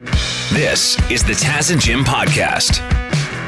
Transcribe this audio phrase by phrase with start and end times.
[0.00, 2.80] This is the Taz and Jim podcast.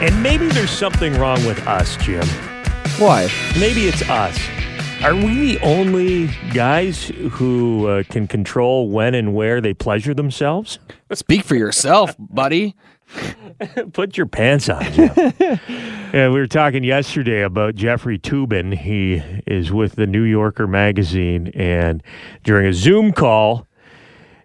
[0.03, 2.27] And maybe there's something wrong with us, Jim.
[2.99, 3.29] Why?
[3.59, 4.37] Maybe it's us.
[5.05, 10.81] Are we the only guys who uh, can control when and where they pleasure themselves?
[11.13, 12.75] Speak for yourself, buddy.
[13.93, 15.11] Put your pants on, Jim.
[15.39, 18.77] yeah, we were talking yesterday about Jeffrey Toobin.
[18.77, 22.03] He is with the New Yorker magazine, and
[22.43, 23.67] during a Zoom call,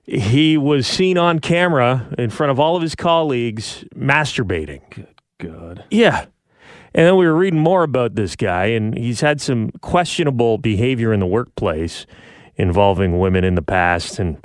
[0.06, 4.82] he was seen on camera in front of all of his colleagues masturbating.
[4.90, 5.84] Good God.
[5.90, 6.26] Yeah.
[6.94, 11.12] And then we were reading more about this guy, and he's had some questionable behavior
[11.12, 12.06] in the workplace
[12.56, 14.18] involving women in the past.
[14.18, 14.38] And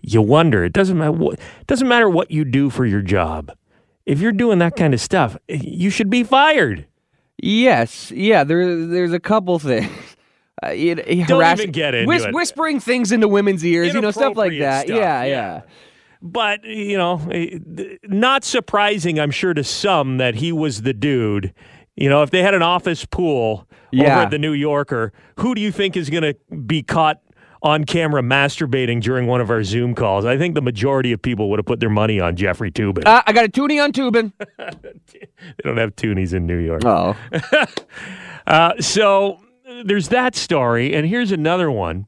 [0.00, 3.52] you wonder, it doesn't matter what, doesn't matter what you do for your job.
[4.04, 6.86] If you're doing that kind of stuff, you should be fired.
[7.38, 8.10] Yes.
[8.10, 8.42] Yeah.
[8.42, 10.11] There, there's a couple things.
[10.62, 12.34] Uh, it, it Don't harass- even get into whis- it.
[12.34, 14.86] Whispering things into women's ears, you know, stuff like that.
[14.86, 15.24] stuff, yeah, yeah.
[15.24, 15.62] yeah.
[16.24, 17.58] But, you know, eh,
[18.04, 21.52] not surprising, I'm sure, to some that he was the dude.
[21.96, 25.60] You know, if they had an office pool over at the New Yorker, who do
[25.60, 27.20] you think is going to be caught
[27.64, 30.24] on camera masturbating during one of our Zoom calls?
[30.24, 33.04] I think the majority of people would have put their money on Jeffrey Toobin.
[33.04, 34.32] Uh, I got a toonie on Toobin.
[34.58, 35.26] they
[35.64, 36.82] don't have toonies in New York.
[36.84, 37.16] Oh.
[38.44, 39.38] Uh, so
[39.84, 42.06] there's that story, and here's another one.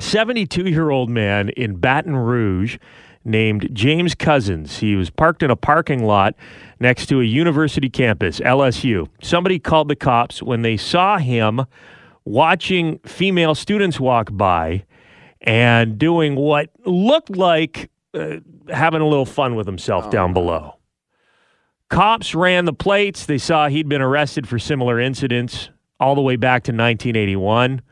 [0.00, 2.78] 72 year old man in Baton Rouge
[3.24, 4.78] named James Cousins.
[4.78, 6.34] He was parked in a parking lot
[6.78, 9.08] next to a university campus, LSU.
[9.22, 11.66] Somebody called the cops when they saw him
[12.24, 14.84] watching female students walk by
[15.42, 18.36] and doing what looked like uh,
[18.68, 20.76] having a little fun with himself down below.
[21.88, 23.26] Cops ran the plates.
[23.26, 25.70] They saw he'd been arrested for similar incidents
[26.00, 27.82] all the way back to 1981,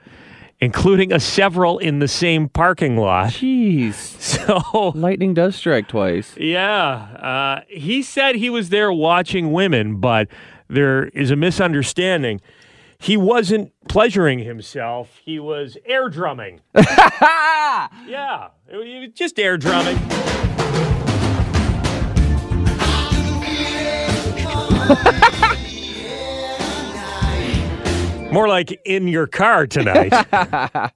[0.61, 3.31] including a several in the same parking lot.
[3.33, 4.17] Jeez.
[4.29, 6.35] So, Lightning does strike twice.
[6.37, 10.29] yeah, uh, he said he was there watching women, but
[10.69, 12.41] there is a misunderstanding.
[12.99, 16.61] He wasn't pleasuring himself, he was air drumming.
[16.75, 19.99] yeah, it was just air drumming.
[28.33, 30.13] More like in your car tonight.
[30.33, 30.91] I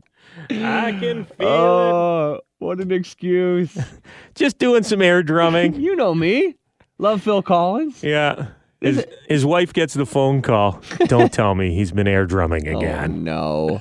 [0.50, 1.40] can feel it.
[1.40, 3.76] Oh, what an excuse.
[4.34, 5.74] Just doing some air drumming.
[5.74, 6.56] you know me.
[6.98, 8.02] Love Phil Collins.
[8.02, 8.48] Yeah.
[8.80, 10.80] His, his wife gets the phone call.
[11.06, 13.24] Don't tell me he's been air drumming Oh, again.
[13.24, 13.80] no.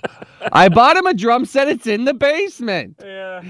[0.52, 1.68] I bought him a drum set.
[1.68, 2.98] It's in the basement.
[3.04, 3.44] Yeah.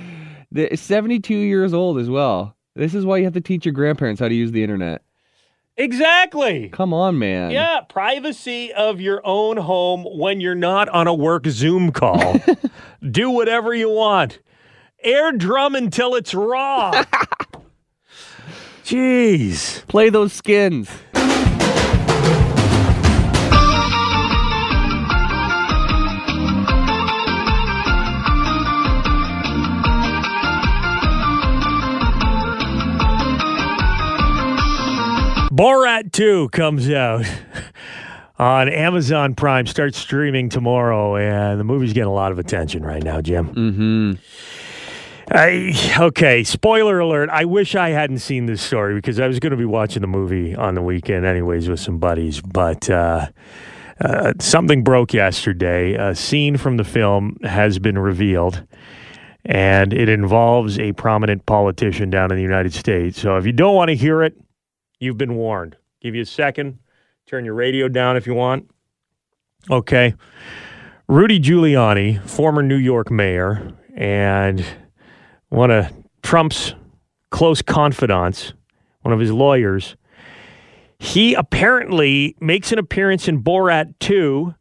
[0.51, 2.55] The 72 years old as well.
[2.75, 5.03] This is why you have to teach your grandparents how to use the internet.
[5.77, 6.69] Exactly.
[6.69, 7.51] Come on, man.
[7.51, 12.39] Yeah, privacy of your own home when you're not on a work Zoom call.
[13.11, 14.39] Do whatever you want.
[15.03, 16.91] Air drum until it's raw.
[18.83, 19.87] Jeez.
[19.87, 20.89] Play those skins.
[35.61, 37.23] Borat 2 comes out
[38.39, 43.03] on Amazon Prime, starts streaming tomorrow, and the movie's getting a lot of attention right
[43.03, 43.53] now, Jim.
[43.53, 44.11] Mm-hmm.
[45.29, 47.29] I, okay, spoiler alert.
[47.29, 50.07] I wish I hadn't seen this story because I was going to be watching the
[50.07, 52.41] movie on the weekend, anyways, with some buddies.
[52.41, 53.27] But uh,
[54.03, 55.93] uh, something broke yesterday.
[55.93, 58.63] A scene from the film has been revealed,
[59.45, 63.21] and it involves a prominent politician down in the United States.
[63.21, 64.35] So if you don't want to hear it,
[65.01, 65.75] you've been warned.
[65.99, 66.79] Give you a second.
[67.25, 68.69] Turn your radio down if you want.
[69.69, 70.13] Okay.
[71.07, 74.65] Rudy Giuliani, former New York mayor, and
[75.49, 75.91] one of
[76.23, 76.73] Trump's
[77.31, 78.53] close confidants,
[79.01, 79.95] one of his lawyers,
[80.99, 84.53] he apparently makes an appearance in Borat 2.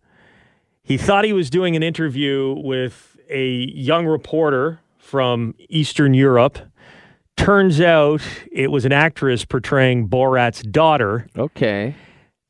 [0.82, 6.58] He thought he was doing an interview with a young reporter from Eastern Europe.
[7.44, 11.94] Turns out it was an actress portraying Borat's daughter Okay.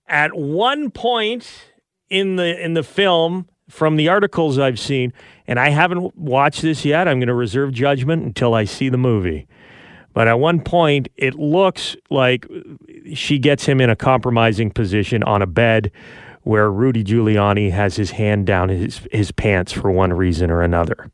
[0.08, 1.48] at one point
[2.08, 5.12] in the in the film from the articles I've seen,
[5.46, 7.06] and I haven't watched this yet.
[7.06, 9.46] I'm going to reserve judgment until I see the movie.
[10.12, 12.48] But at one point, it looks like
[13.14, 15.92] she gets him in a compromising position on a bed
[16.42, 21.12] where Rudy Giuliani has his hand down his, his pants for one reason or another.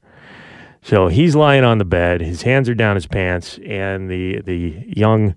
[0.86, 4.84] So he's lying on the bed, his hands are down his pants, and the, the
[4.86, 5.34] young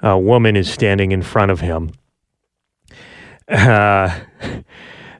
[0.00, 1.90] uh, woman is standing in front of him.
[3.48, 4.16] Uh,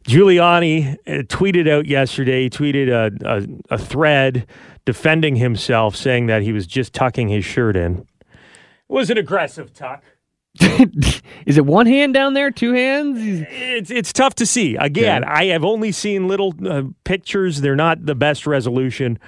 [0.05, 4.47] Giuliani uh, tweeted out yesterday, tweeted a, a, a thread
[4.85, 8.07] defending himself, saying that he was just tucking his shirt in.
[8.87, 10.05] was an aggressive tuck.
[11.47, 13.19] Is it one hand down there, two hands?
[13.21, 14.77] It's it's tough to see.
[14.77, 15.33] Again, Okay.
[15.33, 17.61] I have only seen little uh, pictures.
[17.61, 19.19] They're not the best resolution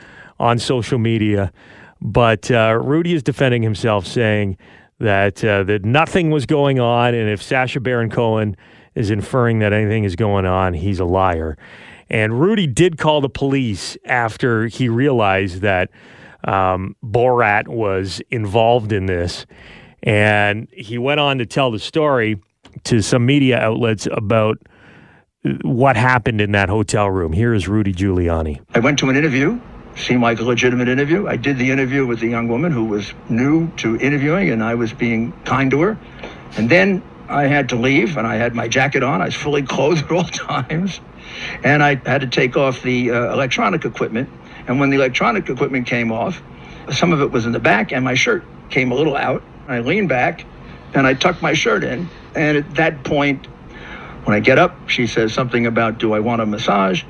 [0.41, 1.53] on social media,
[2.01, 4.57] but uh, Rudy is defending himself, saying
[4.99, 8.57] that uh, that nothing was going on, and if Sacha Baron Cohen
[8.95, 11.57] is inferring that anything is going on, he's a liar.
[12.11, 15.91] And Rudy did call the police after he realized that
[16.45, 19.47] um, Borat was involved in this.
[20.03, 22.41] And he went on to tell the story
[22.85, 24.59] to some media outlets about
[25.63, 27.33] what happened in that hotel room.
[27.33, 28.61] Here is Rudy Giuliani.
[28.75, 29.61] I went to an interview,
[29.97, 31.27] seemed like a legitimate interview.
[31.27, 34.75] I did the interview with the young woman who was new to interviewing, and I
[34.75, 35.99] was being kind to her.
[36.57, 39.21] And then I had to leave, and I had my jacket on.
[39.21, 41.01] I was fully clothed at all times.
[41.65, 44.29] And I had to take off the uh, electronic equipment.
[44.67, 46.41] And when the electronic equipment came off,
[46.93, 49.43] some of it was in the back, and my shirt came a little out.
[49.69, 50.45] I lean back,
[50.95, 52.09] and I tuck my shirt in.
[52.35, 53.47] And at that point,
[54.25, 57.03] when I get up, she says something about, Do I want a massage?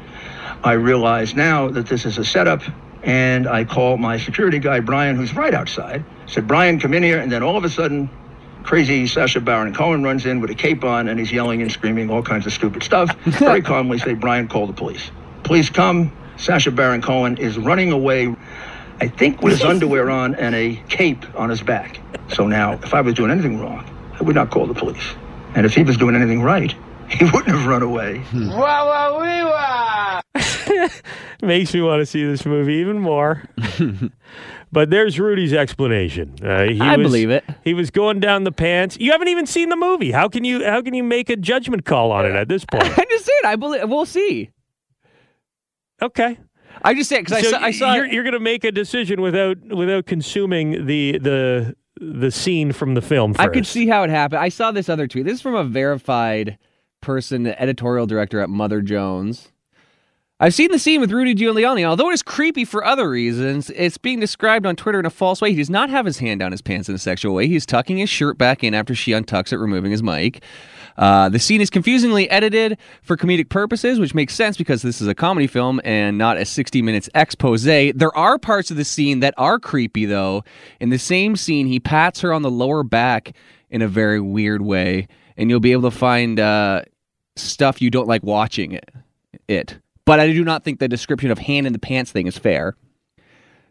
[0.64, 2.62] I realize now that this is a setup,
[3.02, 6.04] and I call my security guy, Brian, who's right outside.
[6.26, 7.18] said, Brian, come in here.
[7.18, 8.08] And then all of a sudden,
[8.62, 12.10] crazy Sacha Baron Cohen runs in with a cape on, and he's yelling and screaming
[12.10, 13.14] all kinds of stupid stuff.
[13.24, 15.10] Very calmly say, Brian, call the police.
[15.42, 16.12] Police come.
[16.36, 18.34] Sacha Baron Cohen is running away,
[19.00, 22.00] I think with his underwear on and a cape on his back.
[22.32, 23.84] So now, if I was doing anything wrong,
[24.18, 25.14] I would not call the police.
[25.54, 26.74] And if he was doing anything right,
[27.08, 28.22] he wouldn't have run away.
[31.42, 33.42] Makes me want to see this movie even more.
[34.72, 36.34] but there's Rudy's explanation.
[36.42, 37.44] Uh, he I was- believe it.
[37.64, 38.96] He was going down the pants.
[38.98, 40.12] You haven't even seen the movie.
[40.12, 40.64] How can you?
[40.64, 42.84] How can you make a judgment call on it at this point?
[42.84, 43.88] I just said I believe.
[43.88, 44.50] We'll see.
[46.00, 46.38] Okay.
[46.82, 47.58] I just said because I saw.
[47.58, 52.30] I saw you're, you're going to make a decision without without consuming the the the
[52.30, 53.34] scene from the film.
[53.34, 53.48] First.
[53.48, 54.40] I could see how it happened.
[54.40, 55.24] I saw this other tweet.
[55.24, 56.58] This is from a verified
[57.00, 59.51] person, the editorial director at Mother Jones.
[60.42, 61.84] I've seen the scene with Rudy Giuliani.
[61.84, 65.40] Although it is creepy for other reasons, it's being described on Twitter in a false
[65.40, 65.50] way.
[65.50, 67.46] He does not have his hand down his pants in a sexual way.
[67.46, 70.42] He's tucking his shirt back in after she untucks it, removing his mic.
[70.96, 75.06] Uh, the scene is confusingly edited for comedic purposes, which makes sense because this is
[75.06, 77.62] a comedy film and not a 60 minutes expose.
[77.62, 80.42] There are parts of the scene that are creepy, though.
[80.80, 83.36] In the same scene, he pats her on the lower back
[83.70, 85.06] in a very weird way,
[85.36, 86.82] and you'll be able to find uh,
[87.36, 88.90] stuff you don't like watching it.
[89.46, 92.38] It, but I do not think the description of hand in the pants thing is
[92.38, 92.76] fair.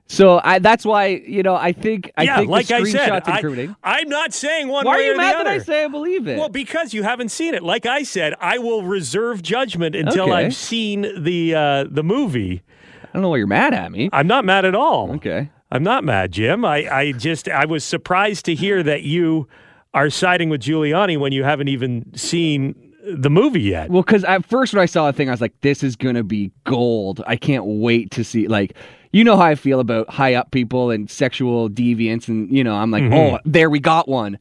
[0.08, 3.24] So I, that's why you know I think I yeah, think like the I said,
[3.24, 4.00] screenshot's I.
[4.02, 5.88] I'm not saying one Why are way you or mad the that I say I
[5.88, 6.38] believe it?
[6.38, 7.64] Well, because you haven't seen it.
[7.64, 10.34] Like I said, I will reserve judgment until Okay.
[10.34, 12.62] I've seen the uh, the movie.
[13.04, 14.10] I don't know why you're mad at me.
[14.12, 15.14] I'm not mad at all.
[15.16, 15.50] Okay.
[15.72, 16.66] I'm not mad, Jim.
[16.66, 19.48] I, I just I was surprised to hear that you
[19.94, 23.90] are siding with Giuliani when you haven't even seen the movie yet.
[23.90, 26.24] Well, because at first when I saw the thing, I was like, "This is gonna
[26.24, 28.48] be gold." I can't wait to see.
[28.48, 28.74] Like,
[29.12, 32.76] you know how I feel about high up people and sexual deviance, and you know,
[32.76, 33.36] I'm like, Mm-hmm.
[33.36, 34.38] "Oh, there we got one."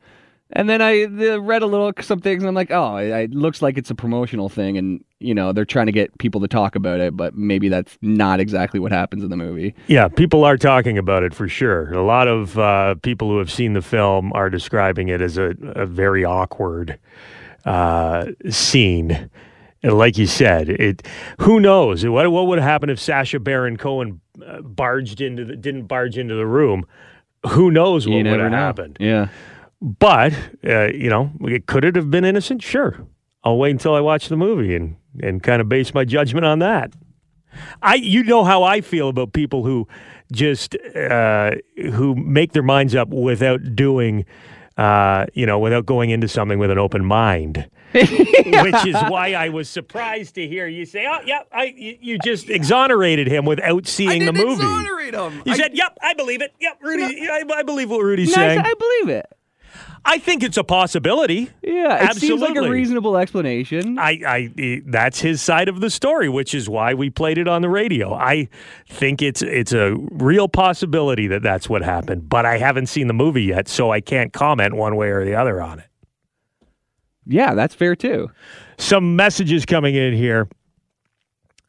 [0.53, 1.05] And then I
[1.37, 3.95] read a little some things, and I'm like, "Oh, it, it looks like it's a
[3.95, 7.37] promotional thing, and you know, they're trying to get people to talk about it, but
[7.37, 11.35] maybe that's not exactly what happens in the movie." Yeah, people are talking about it
[11.35, 11.93] for sure.
[11.93, 15.55] A lot of uh, people who have seen the film are describing it as a,
[15.61, 16.99] a very awkward
[17.65, 19.31] uh, scene.
[19.83, 21.07] And like you said, it.
[21.41, 25.87] Who knows what what would happen if Sacha Baron Cohen uh, barged into the, didn't
[25.87, 26.85] barge into the room?
[27.49, 28.99] Who knows what would have happened?
[29.01, 29.29] Yeah.
[29.81, 30.35] But
[30.67, 31.33] uh, you know,
[31.67, 32.63] could it have been innocent?
[32.63, 33.07] Sure.
[33.43, 36.59] I'll wait until I watch the movie and and kind of base my judgment on
[36.59, 36.93] that.
[37.83, 39.89] I you know how I feel about people who
[40.31, 44.25] just uh, who make their minds up without doing
[44.81, 47.69] uh, you know without going into something with an open mind.
[47.93, 52.19] Which is why I was surprised to hear you say, "Oh, yeah, I you, you
[52.19, 55.43] just exonerated him without seeing the movie." him.
[55.45, 56.55] You said, "Yep, I believe it.
[56.61, 59.27] Yep, Rudy, I, I believe what Rudy's No, I, saying." said, I believe it.
[60.05, 61.51] I think it's a possibility.
[61.63, 63.99] Yeah, it seems like a reasonable explanation.
[63.99, 67.63] I, I, that's his side of the story, which is why we played it on
[67.63, 68.15] the radio.
[68.15, 68.49] I
[68.89, 73.15] think it's it's a real possibility that that's what happened, but I haven't seen the
[73.15, 75.87] movie yet, so I can't comment one way or the other on it.
[77.27, 78.31] yeah, that's fair too.
[78.79, 80.49] Some messages coming in here.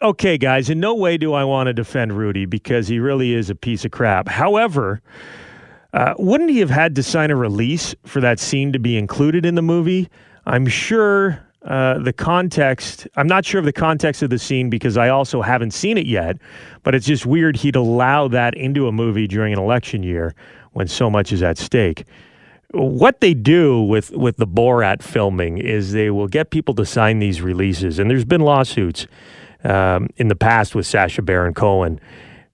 [0.02, 3.52] Okay, guys, in no way do I want to defend Rudy because he really is
[3.52, 4.28] a piece of crap.
[4.28, 5.02] However,
[5.94, 9.46] uh, wouldn't he have had to sign a release for that scene to be included
[9.46, 10.10] in the movie?
[10.46, 14.98] I'm sure uh, the context, I'm not sure of the context of the scene because
[14.98, 16.38] I also haven't seen it yet,
[16.84, 20.34] but it's just weird he'd allow that into a movie during an election year
[20.72, 22.06] when so much is at stake.
[22.74, 27.20] what they do with with the Borat filming is they will get people to sign
[27.20, 29.08] these releases, and there's been lawsuits
[29.64, 32.00] um, in the past with Sacha Baron Cohen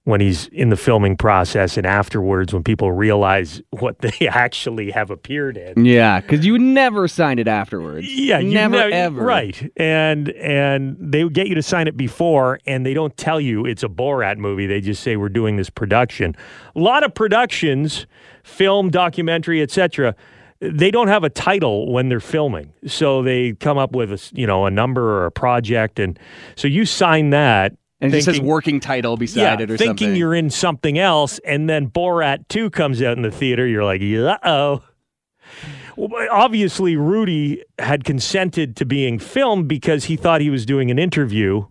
[0.08, 5.12] when he's in the filming process and afterwards when people realize what they actually have
[5.12, 5.84] appeared in.
[5.84, 8.08] Yeah, because you never sign it afterwards.
[8.10, 9.22] Yeah, you never know- ever.
[9.22, 13.42] Right, and and they would get you to sign it before, and they don't tell
[13.42, 14.66] you it's a Borat movie.
[14.66, 16.38] They just say we're doing this production.
[16.74, 18.08] A lot of productions,
[18.44, 20.16] film, documentary, etc.
[20.62, 24.48] They don't have a title when they're filming, so they come up with a you
[24.48, 26.18] know a number or a project, and
[26.56, 27.76] so you sign that.
[28.00, 29.78] And it says thinking- working title beside yeah, it or something.
[29.78, 30.16] thinking something.
[30.20, 34.02] you're in something else, and then Borat 2 comes out in the theater, you're like,
[34.02, 34.84] uh oh.
[35.96, 41.00] Well, obviously, Rudy had consented to being filmed because he thought he was doing an
[41.00, 41.66] interview,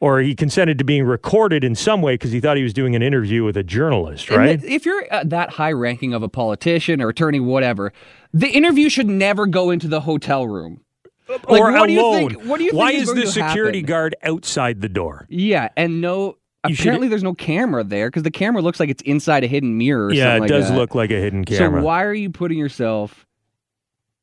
[0.00, 2.94] or he consented to being recorded in some way because he thought he was doing
[2.94, 4.60] an interview with a journalist, right?
[4.60, 7.90] th- if you're uh, that high ranking of a politician or attorney, whatever,
[8.34, 10.82] the interview should never go into the hotel room.
[11.28, 12.30] Like, or what do you alone.
[12.30, 13.88] think- what do you think Why is is the security happen?
[13.88, 15.26] guard outside the door?
[15.28, 16.36] Yeah, and no.
[16.66, 19.46] You should- Apparently, there's no camera there because the camera looks like it's inside a
[19.46, 20.06] hidden mirror.
[20.06, 21.80] Or yeah, it does look like a hidden camera.
[21.80, 23.26] So why are you putting yourself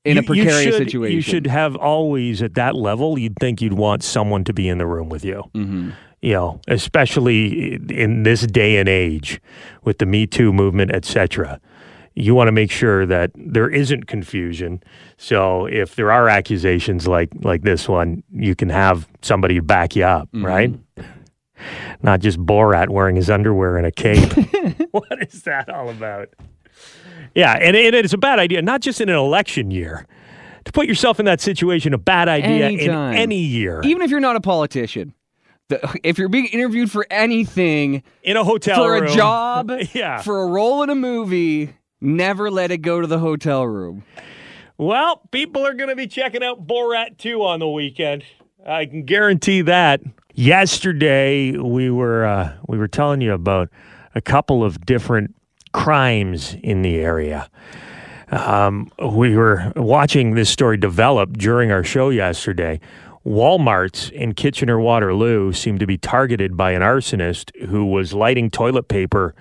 [0.06, 1.16] in a You- you precarious should- situation?
[1.16, 3.20] You should have always at that level.
[3.20, 5.44] You'd think you'd want someone to be in the room with you.
[5.54, 5.90] hmm
[6.24, 9.40] You know, especially in this day and age
[9.84, 11.60] with the Me Too movement, etc.
[12.14, 14.84] You want to make sure that there isn't confusion.
[15.18, 20.04] So if there are accusations like like this one, you can have somebody back you
[20.04, 20.46] up, mm-hmm.
[20.46, 20.74] right?
[22.02, 24.32] Not just Borat wearing his underwear and a cape.
[24.92, 26.30] what is that all about?
[27.36, 30.08] Yeah, and, and it's a bad idea, not just in an election year.
[30.66, 33.14] To put yourself in that situation, a bad idea Anytime.
[33.14, 33.82] in any year.
[33.84, 35.14] Even if you're not a politician,
[36.04, 39.06] if you're being interviewed for anything, in a hotel for room.
[39.06, 40.22] a job, Yeah.
[40.22, 44.04] for a role in a movie, never let it go to the hotel room.
[44.78, 48.24] Well, people are going to be checking out Borat 2 on the weekend.
[48.66, 50.02] I can guarantee that.
[50.34, 53.70] Yesterday, we were uh, we were telling you about
[54.16, 55.36] a couple of different
[55.74, 57.50] crimes in the area.
[58.30, 62.80] Um, we were watching this story develop during our show yesterday.
[63.26, 68.88] Walmarts in Kitchener Waterloo seemed to be targeted by an arsonist who was lighting toilet
[68.88, 69.36] paper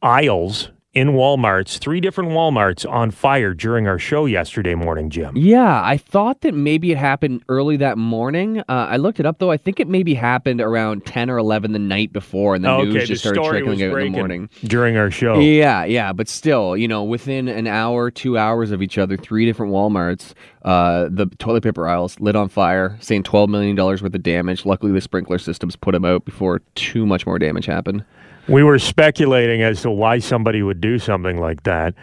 [0.00, 5.36] aisles in Walmarts, three different Walmarts on fire during our show yesterday morning, Jim.
[5.36, 8.60] Yeah, I thought that maybe it happened early that morning.
[8.60, 9.50] Uh, I looked it up though.
[9.50, 12.82] I think it maybe happened around ten or eleven the night before, and the Oh,
[12.82, 14.48] news just the started trickling out in the morning.
[14.64, 15.38] during our show.
[15.38, 19.44] Yeah, yeah, but still, you know, within an hour, two hours of each other, three
[19.44, 24.14] different WalMarts, uh, the toilet paper aisles lit on fire, saying twelve million dollars worth
[24.14, 24.64] of damage.
[24.64, 28.02] Luckily, the sprinkler systems put them out before too much more damage happened.
[28.48, 31.94] We were speculating as to why somebody would do something like that.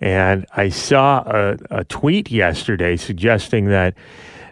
[0.00, 3.94] And I saw a, a tweet yesterday suggesting that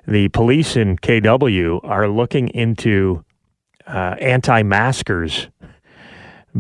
[0.06, 3.25] the police in KW are looking into
[3.87, 5.49] uh, anti-maskers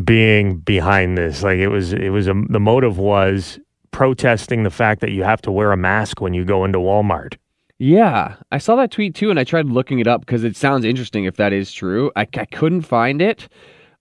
[0.04, 1.42] being behind this.
[1.42, 3.58] Like it was, it was a, the motive was
[3.92, 7.36] protesting the fact that you have to wear a mask when you go into Walmart.
[7.78, 10.84] Yeah, I saw that tweet too, and I tried looking it up because it sounds
[10.84, 11.24] interesting.
[11.24, 13.48] If that is true, I, I couldn't find it.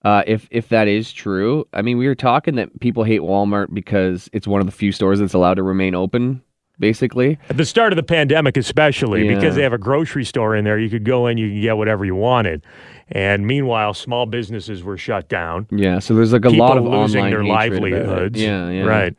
[0.04, 3.72] Uh, if if that is true, I mean, we were talking that people hate Walmart
[3.72, 6.42] because it's one of the few stores that's allowed to remain open.
[6.78, 9.34] Basically, At the start of the pandemic, especially Yeah.
[9.36, 11.76] because they have a grocery store in there, you could go in, you could get
[11.76, 12.64] whatever you wanted.
[13.08, 15.66] And meanwhile, small businesses were shut down.
[15.70, 16.00] yeah.
[16.00, 17.82] So there's like a People lot of losing their hatred about it.
[17.82, 18.40] livelihoods.
[18.42, 18.82] Yeah, yeah.
[18.84, 19.14] Right.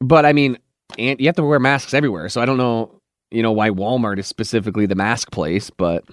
[0.00, 0.58] But I mean,
[0.98, 2.28] and you have to wear masks everywhere.
[2.28, 3.00] So I don't know,
[3.30, 6.04] you know, why Walmart is specifically the mask place, but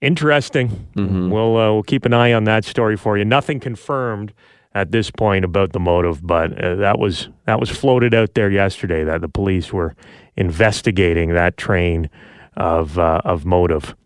[0.00, 0.86] Interesting.
[0.96, 1.30] Mhm.
[1.30, 3.24] We'll uh, we'll keep an eye on that story for you.
[3.24, 4.32] Nothing confirmed
[4.74, 8.50] at this point about the motive, but uh, that was that was floated out there
[8.50, 9.96] yesterday that the police were
[10.36, 12.08] investigating that train
[12.56, 13.96] of uh, of motive.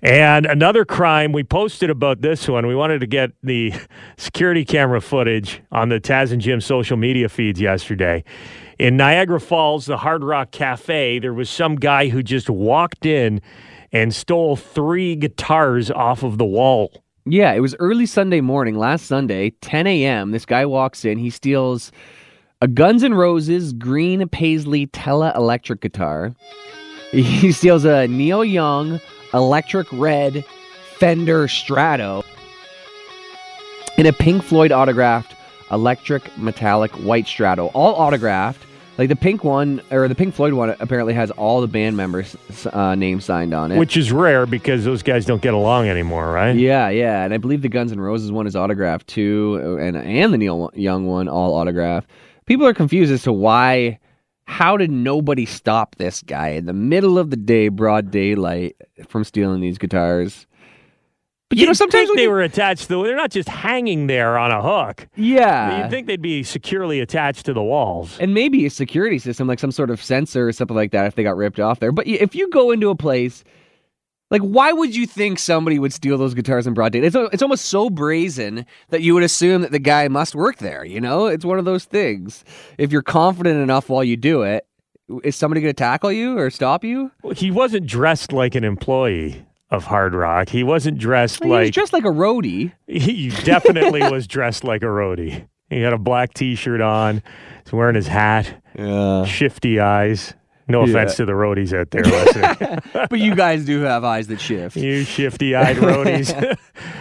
[0.00, 2.68] And another crime we posted about this one.
[2.68, 3.74] We wanted to get the
[4.16, 8.22] security camera footage on the Taz and Jim social media feeds yesterday.
[8.78, 13.40] In Niagara Falls, the Hard Rock Cafe, there was some guy who just walked in
[13.92, 17.02] and stole three guitars off of the wall.
[17.24, 20.30] Yeah, it was early Sunday morning, last Sunday, 10 a.m.
[20.30, 21.18] This guy walks in.
[21.18, 21.92] He steals
[22.60, 26.34] a Guns N' Roses green Paisley Tele electric guitar.
[27.10, 29.00] He steals a Neil Young
[29.32, 30.44] electric red
[30.98, 32.22] Fender Strato
[33.96, 35.34] and a Pink Floyd autographed
[35.70, 38.64] electric metallic white Strato, all autographed.
[38.98, 42.36] Like the pink one or the Pink Floyd one apparently has all the band members'
[42.72, 43.78] uh, names signed on it.
[43.78, 46.56] Which is rare because those guys don't get along anymore, right?
[46.56, 50.34] Yeah, yeah, and I believe the Guns N' Roses one is autographed too, and and
[50.34, 52.10] the Neil Young one all autographed.
[52.46, 54.00] People are confused as to why.
[54.46, 58.76] How did nobody stop this guy in the middle of the day, broad daylight,
[59.06, 60.46] from stealing these guitars?
[61.48, 63.02] But you know, sometimes they you- were attached to.
[63.04, 65.08] They're not just hanging there on a hook.
[65.16, 68.18] yeah, You'd think they'd be securely attached to the walls.
[68.20, 71.14] and maybe a security system, like some sort of sensor or something like that, if
[71.14, 71.90] they got ripped off there.
[71.92, 73.44] But if you go into a place,
[74.30, 77.14] like, why would you think somebody would steal those guitars in broad daylight?
[77.14, 80.84] It's, it's almost so brazen that you would assume that the guy must work there.
[80.84, 82.44] You know, it's one of those things.
[82.76, 84.66] If you're confident enough while you do it,
[85.24, 87.10] is somebody going to tackle you or stop you?
[87.34, 90.48] He wasn't dressed like an employee of Hard Rock.
[90.48, 91.74] He wasn't dressed He was like.
[91.74, 92.72] dressed like a roadie.
[92.86, 95.46] He definitely was dressed like a roadie.
[95.70, 97.22] He had a black T-shirt on.
[97.64, 98.62] He's wearing his hat.
[98.78, 99.24] Yeah.
[99.26, 100.32] Shifty eyes.
[100.70, 100.90] No Yeah.
[100.90, 102.78] offense to the roadies out there listening.
[103.10, 104.76] but you guys do have eyes that shift.
[104.76, 106.56] you shifty-eyed roadies.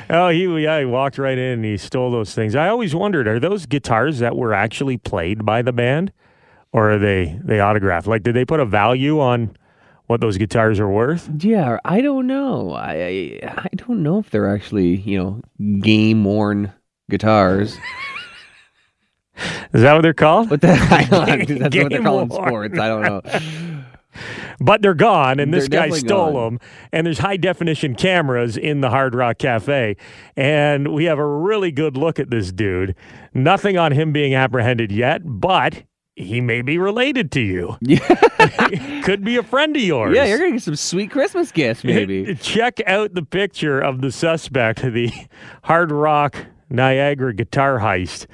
[0.09, 2.55] oh, he yeah, he walked right in and he stole those things.
[2.55, 6.11] I always wondered, are those guitars that were actually played by the band,
[6.73, 8.07] or are they they autographed?
[8.07, 9.55] Like, did they put a value on
[10.07, 11.29] what those guitars are worth?
[11.39, 12.73] Yeah, I don't know.
[12.73, 15.41] I I, don't know if they're actually you know
[15.79, 16.73] game worn
[17.09, 17.77] guitars.
[19.73, 20.49] Is that what they're called?
[20.49, 22.79] But that, I don't, that's what they're Game called in sports.
[22.79, 23.83] I don't know.
[24.59, 26.43] But they're gone, and this They're guy stole gone.
[26.53, 26.59] them.
[26.91, 29.95] And there's high definition cameras in the Hard Rock Cafe,
[30.35, 32.95] and we have a really good look at this dude.
[33.35, 35.83] Nothing on him being apprehended yet, but
[36.17, 37.77] he may be related to you.
[37.87, 37.99] Yeah,
[39.03, 40.15] Could be a friend of yours.
[40.15, 42.35] yeah, you're gonna get some sweet Christmas gifts, maybe.
[42.35, 45.11] Check out the picture of the suspect, the
[45.63, 46.35] Hard Rock
[46.69, 48.25] Niagara guitar heist,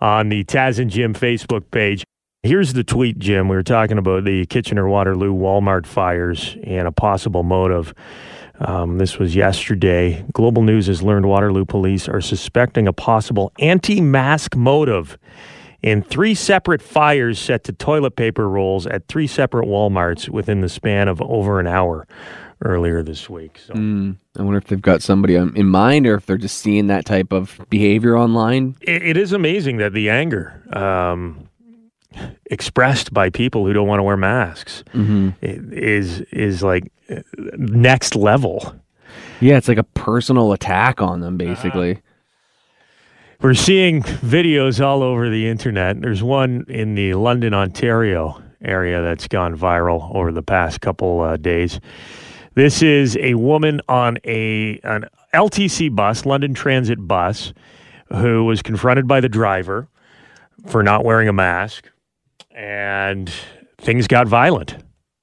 [0.00, 2.04] on the Taz and Jim Facebook page.
[2.42, 3.48] Here's the tweet, Jim.
[3.48, 7.92] We were talking about the Kitchener Waterloo Walmart fires and a possible motive.
[8.60, 10.24] Um, this was yesterday.
[10.32, 15.18] Global News has learned Waterloo police are suspecting a possible anti mask motive
[15.82, 20.68] in three separate fires set to toilet paper rolls at three separate Walmarts within the
[20.68, 22.06] span of over an hour
[22.62, 23.58] earlier this week.
[23.66, 26.58] So Mm, I wonder if they've got somebody um, in mind, or if they're just
[26.58, 28.76] seeing that type of behavior online.
[28.82, 31.48] it, it is amazing that the anger um,
[32.46, 35.30] expressed by people who don't want to wear masks Mm-hmm.
[35.42, 37.20] is is like uh,
[37.56, 38.74] next level.
[39.40, 42.00] Yeah, it's like a personal attack on them, basically.
[43.42, 45.98] We're seeing videos all over the internet.
[46.02, 51.38] There's one in the London, Ontario area that's gone viral over the past couple uh,
[51.38, 51.80] days.
[52.54, 57.54] This is a woman on a an LTC bus, London Transit bus,
[58.12, 59.88] who was confronted by the driver
[60.66, 61.88] for not wearing a mask,
[62.50, 63.32] and
[63.78, 64.76] things got violent.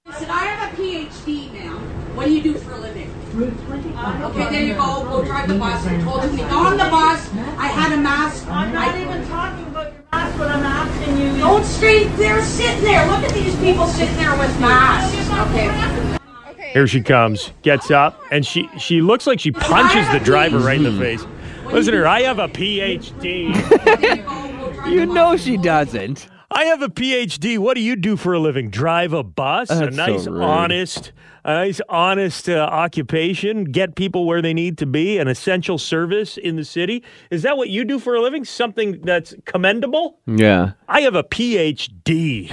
[0.08, 1.78] I I have a PhD now.
[2.16, 3.14] What do you do for a living?
[3.40, 5.04] Okay, there you go.
[5.04, 5.86] Go drive the bus.
[5.86, 7.32] I told him to get on the bus.
[7.78, 8.48] I had a mask.
[8.48, 11.38] I'm not I- even talking about your mask, but I'm asking you.
[11.38, 13.06] Don't stay there sitting there.
[13.08, 15.16] Look at these people sitting there with masks.
[15.52, 16.72] Okay.
[16.74, 20.78] Here she comes, gets up, and she she looks like she punches the driver right
[20.78, 21.24] in the face.
[21.66, 22.08] Listen to her.
[22.08, 23.54] I have a PhD.
[24.08, 24.24] You go.
[24.24, 26.28] Go drive You the know she doesn't.
[26.50, 27.58] I have a PhD.
[27.58, 28.70] What do you do for a living?
[28.70, 29.70] Drive a bus?
[29.70, 30.42] a That's so nice, rude.
[30.42, 31.12] honest,
[31.44, 33.66] a nice, honest uh, occupation.
[33.66, 35.18] Get people where they need to be.
[35.18, 37.04] An essential service in the city.
[37.32, 38.46] Is that what you do for a living?
[38.46, 40.20] Something that's commendable?
[40.26, 40.72] Yeah.
[40.88, 42.50] I have a PhD.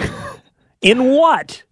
[0.82, 1.62] in what?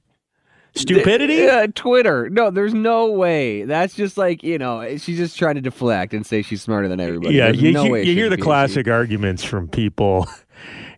[0.75, 1.35] Stupidity?
[1.35, 2.31] Yeah, Twitter.
[2.31, 3.65] No, there's no way.
[3.65, 6.99] That's just like, you know, she's just trying to deflect and say she's smarter than
[7.01, 7.35] everybody.
[7.35, 8.43] Yeah, There's you, no you- way you hear a the PhD.
[8.43, 10.27] classic arguments from people,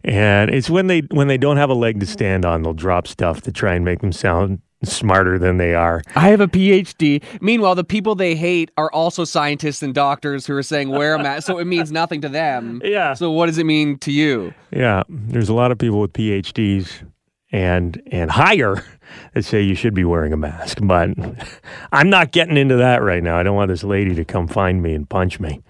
[0.05, 3.07] and it's when they when they don't have a leg to stand on, they'll drop
[3.07, 6.03] stuff to try and make them sound smarter than they are.
[6.14, 7.23] I have a PhD.
[7.40, 11.23] Meanwhile, the people they hate are also scientists and doctors who are saying wear a
[11.23, 12.83] mask, so it means nothing to them.
[12.95, 13.14] Yeah.
[13.14, 14.53] So what does it mean to you?
[14.71, 17.03] Yeah, there's a lot of people with PhDs
[17.51, 18.85] and and higher
[19.35, 21.11] that say you should be wearing a mask, but
[21.93, 23.38] I'm not getting into that right now.
[23.38, 25.62] I don't want this lady to come find me and punch me.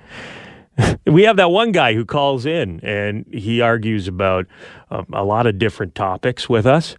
[1.07, 4.47] we have that one guy who calls in and he argues about
[4.91, 6.97] um, a lot of different topics with us,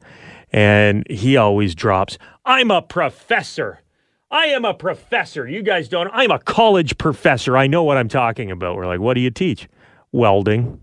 [0.51, 3.81] and he always drops, "I'm a professor."
[4.31, 5.47] I am a professor.
[5.47, 6.09] You guys don't.
[6.11, 7.55] I'm a college professor.
[7.55, 8.75] I know what I'm talking about.
[8.75, 9.69] We're like, what do you teach?
[10.11, 10.81] Welding.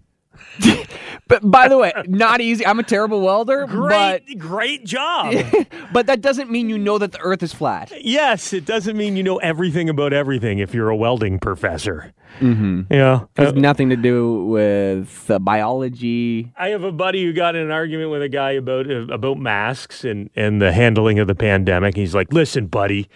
[1.29, 2.67] But by the way, not easy.
[2.67, 5.33] I'm a terrible welder, Great, great job.
[5.53, 7.91] but but that doesn't mean you know that the earth is flat.
[8.05, 12.13] yes, it doesn't mean you know everything about everything if you're a welding professor.
[12.41, 12.93] Mm-hmm.
[12.93, 13.25] Yeah.
[13.37, 16.53] It has Uh, nothing to do with uh, biology.
[16.59, 19.39] I have a buddy who got in an argument with a guy about uh, about
[19.39, 21.97] masks and and the handling of the pandemic.
[21.97, 23.09] He's like, "Listen, buddy,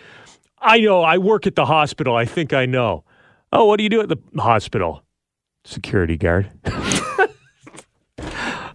[0.61, 1.03] I know.
[1.03, 2.17] I work at the hospital.
[2.17, 3.05] I think I know.
[3.53, 5.03] Oh, what do you do at the hospital?
[5.65, 6.51] Security guard.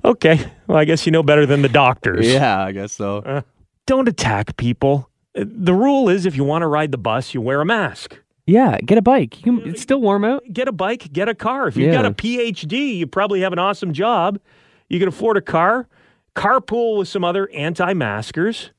[0.03, 0.51] Okay.
[0.67, 2.27] Well, I guess you know better than the doctors.
[2.27, 3.43] Yeah, I guess so.
[3.85, 5.09] Don't attack people.
[5.37, 8.17] Uh, The rule is if you want to ride the bus, you wear a mask.
[8.47, 9.37] Yeah, get a bike.
[9.45, 10.43] You can, it's still warm out.
[10.51, 11.67] Get a bike, get a car.
[11.67, 14.39] If you've got a PhD, you probably have an awesome job.
[14.89, 15.87] You can afford a car.
[16.35, 18.71] Carpool with some other anti maskers.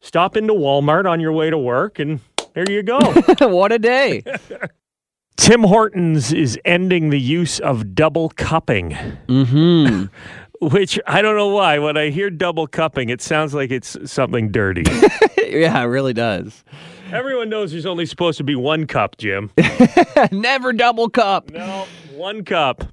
[0.00, 2.20] Stop into Walmart on your way to work, and
[2.54, 2.98] there you go.
[3.40, 4.22] what a day.
[5.36, 8.90] Tim Hortons is ending the use of double cupping,
[9.26, 10.04] mm-hmm.
[10.60, 11.78] which I don't know why.
[11.78, 14.84] When I hear double cupping, it sounds like it's something dirty.
[15.46, 16.64] yeah, it really does.
[17.12, 19.50] Everyone knows there's only supposed to be one cup, Jim.
[20.32, 21.50] Never double cup.
[21.50, 22.84] No, one cup.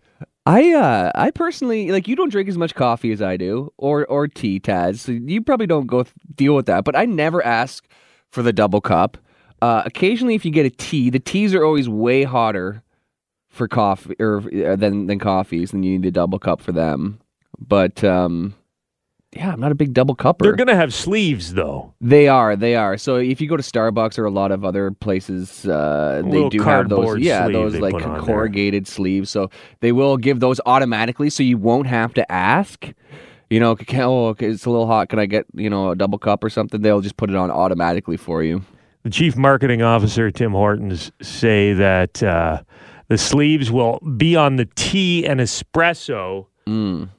[0.46, 4.06] I uh I personally like you don't drink as much coffee as I do or
[4.08, 4.98] or tea Taz.
[4.98, 7.88] So you probably don't go th- deal with that, but I never ask
[8.32, 9.18] for the double cup.
[9.62, 12.82] Uh occasionally if you get a tea, the teas are always way hotter
[13.50, 17.21] for coffee or uh, than than coffees and you need a double cup for them.
[17.62, 18.56] But um
[19.34, 20.40] yeah, I'm not a big double cupper.
[20.40, 21.94] They're going to have sleeves, though.
[22.02, 22.98] They are, they are.
[22.98, 26.62] So if you go to Starbucks or a lot of other places, uh, they do
[26.64, 28.22] have those, yeah, those like on there.
[28.22, 29.30] corrugated sleeves.
[29.30, 32.92] So they will give those automatically, so you won't have to ask.
[33.50, 35.08] You know, can, oh, okay, it's a little hot.
[35.08, 36.82] Can I get you know a double cup or something?
[36.82, 38.64] They'll just put it on automatically for you.
[39.04, 42.64] The chief marketing officer, Tim Hortons, say that uh,
[43.08, 47.10] the sleeves will be on the tea and espresso Mm.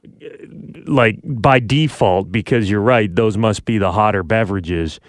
[0.92, 5.00] Like by default because you're right those must be the hotter beverages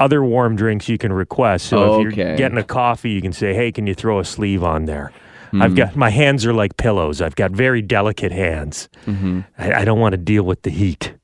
[0.00, 2.36] other warm drinks you can request so if you're Okay.
[2.36, 5.12] getting a coffee you can say hey can you throw a sleeve on there
[5.50, 5.60] Hmm.
[5.62, 9.40] i've got my hands are like pillows i've got very delicate hands Mm-hmm.
[9.58, 11.14] I, I don't want to deal with the heat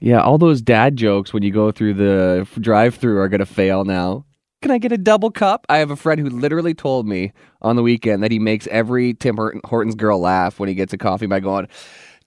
[0.00, 4.24] Yeah, all those dad jokes when you go through the drive-through are gonna fail now.
[4.60, 5.64] Can I get a double cup?
[5.68, 9.14] I have a friend who literally told me on the weekend that he makes every
[9.14, 11.66] Tim Hortons girl laugh when he gets a coffee by going,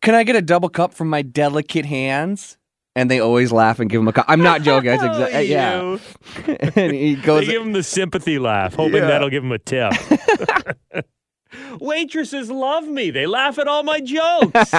[0.02, 2.58] "Can I get a double cup from my delicate hands?"
[2.94, 4.26] And they always laugh and give him a cup.
[4.28, 4.90] I'm not joking.
[4.92, 5.98] That's Oh, exactly yeah.
[6.84, 9.08] and he they goes, give him the sympathy laugh hoping Yeah.
[9.08, 9.94] that'll give him a tip
[11.80, 14.74] waitresses love me they laugh at all my jokes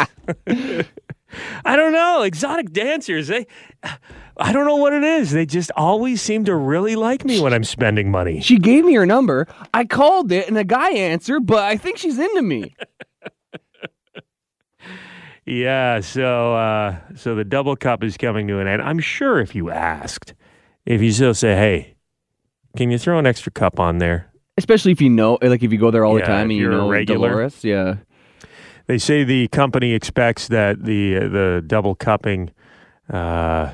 [1.65, 2.21] I don't know.
[2.25, 3.47] Exotic dancers, they
[4.37, 5.31] I don't know what it is.
[5.31, 8.43] They just always seem to really like me when I'm spending money.
[8.43, 9.47] "She gave me her number.
[9.73, 12.75] I called it, and a guy answered, but I think she's into me."
[15.53, 18.81] Yeah, so uh so the double cup is coming to an end.
[18.83, 20.35] I'm sure if you asked,
[20.87, 21.97] if you still say, "Hey,
[22.77, 25.79] can you throw an extra cup on there?" Especially if you know, like if you
[25.79, 27.31] go there all Yeah, the time and you you're a know regular.
[27.31, 27.97] Dolores, yeah.
[28.87, 32.51] They say the company expects that the the double cupping
[33.11, 33.73] uh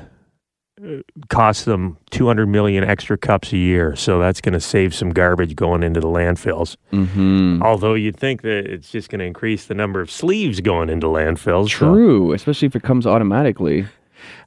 [1.29, 3.95] costs them 200 million extra cups a year.
[3.95, 6.75] So that's going to save some garbage going into the landfills.
[6.91, 7.61] Mm-hmm.
[7.61, 11.07] Although you'd think that it's just going to increase the number of sleeves going into
[11.07, 11.69] landfills.
[11.69, 13.87] so True, especially if it comes automatically.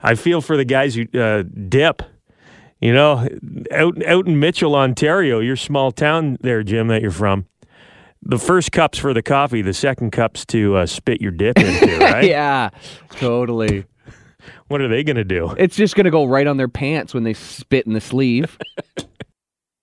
[0.03, 2.03] I feel for the guys who uh, dip.
[2.81, 3.29] You know,
[3.71, 7.47] out out in Mitchell, Ontario, your small town there, Jim, that you're from.
[8.25, 9.63] The first cup's for the coffee.
[9.63, 12.25] The second cup's to uh, spit your dip into, right?
[12.25, 12.71] yeah,
[13.11, 13.85] totally.
[14.69, 15.55] What are they going to do?
[15.59, 18.59] It's just gonna go right on their pants when they spit in the sleeve.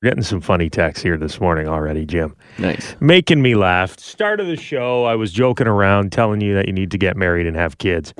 [0.01, 2.33] We're getting some funny texts here this morning already, Jim.
[2.57, 2.95] nice.
[3.01, 3.99] Making me laugh.
[3.99, 7.17] Start of the show, I was joking around, telling you that you need to get
[7.17, 8.13] married and have kids,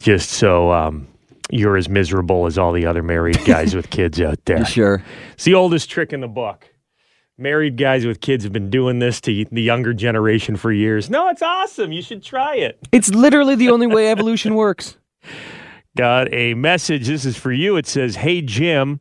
[0.00, 1.06] just so um,
[1.48, 4.64] you're as miserable as all the other married guys with kids out there.
[4.64, 5.00] Sure.
[5.34, 6.68] It's the oldest trick in the book.
[7.38, 11.08] Married guys with kids have been doing this to the younger generation for years.
[11.08, 11.92] No, it's awesome.
[11.92, 12.78] You should try it.
[12.90, 14.96] It's literally the only way evolution works.
[15.96, 17.06] Got a message.
[17.08, 17.76] This is for you.
[17.76, 19.00] It says, Hey, Jim,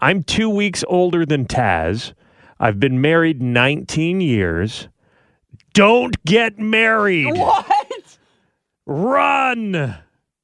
[0.00, 2.12] I'm two weeks older than Taz.
[2.58, 4.88] I've been married 19 years.
[5.72, 7.32] Don't get married.
[7.38, 8.18] What?
[8.86, 9.96] Run.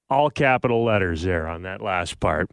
[0.09, 2.51] All capital letters there on that last part.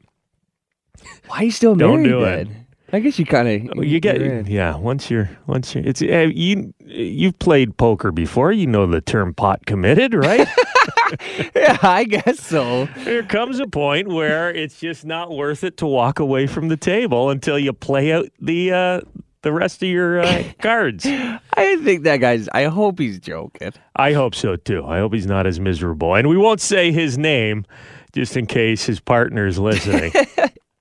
[1.28, 2.10] Why are you still married?
[2.10, 2.58] Don't married do it.
[2.91, 4.76] I guess you kind of You get yeah.
[4.78, 8.52] Once you're once you're it's uh, you you've played poker before.
[8.52, 10.47] You know the term pot committed, right?
[11.55, 12.85] yeah, I guess so.
[13.03, 16.77] there comes a point where it's just not worth it to walk away from the
[16.77, 19.01] table until you play out the uh,
[19.41, 21.05] the rest of your uh, cards.
[21.05, 22.49] I think that guy's.
[22.49, 23.73] I hope he's joking.
[23.95, 24.85] I hope so too.
[24.85, 26.15] I hope he's not as miserable.
[26.15, 27.65] And we won't say his name
[28.13, 30.11] just in case his partner is listening.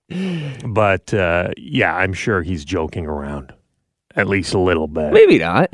[0.67, 3.53] but uh, yeah, I'm sure he's joking around
[4.17, 5.13] at least a little bit.
[5.13, 5.73] Maybe not.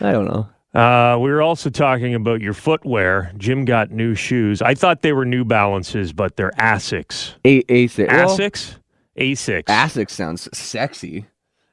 [0.00, 0.48] I don't know.
[0.74, 3.32] Uh, we were also talking about your footwear.
[3.36, 4.62] Jim got new shoes.
[4.62, 7.34] I thought they were New Balances, but they're Asics.
[7.44, 8.08] A Asics.
[8.08, 8.76] Asics?
[9.18, 9.64] Asics.
[9.64, 11.26] Asics sounds sexy,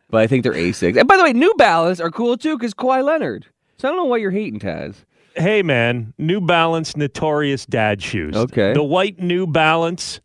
[0.10, 0.97] but I think they're Asics.
[0.97, 3.45] And by the way, New Balance are cool too because Kawhi Leonard.
[3.77, 4.95] So I don't know why you're hating Taz.
[5.36, 8.36] hey man, New Balance notorious dad shoes.
[8.36, 8.73] Okay.
[8.73, 10.19] The white New Balance.